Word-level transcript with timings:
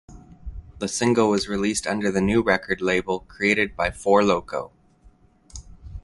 The 0.79 0.87
single 0.87 1.29
was 1.29 1.47
released 1.47 1.85
under 1.85 2.09
the 2.09 2.21
new 2.21 2.41
record 2.41 2.81
label 2.81 3.19
created 3.19 3.75
by 3.75 3.91
Four 3.91 4.23
Loko. 4.23 4.71